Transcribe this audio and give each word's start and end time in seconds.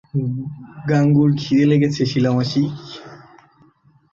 গাঙুর 0.89 1.29
ক্ষিদে 1.39 1.65
লেগেছে, 1.71 2.01
শিলা 2.05 2.31
মাসি। 2.35 2.63